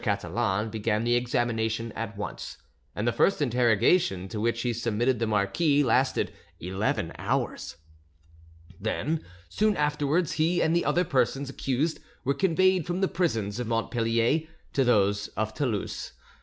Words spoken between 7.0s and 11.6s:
hours. Then soon afterwards he and the other persons